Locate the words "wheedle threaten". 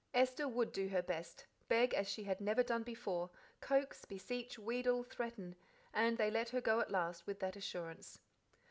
4.57-5.55